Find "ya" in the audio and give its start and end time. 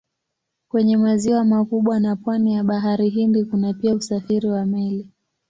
2.53-2.63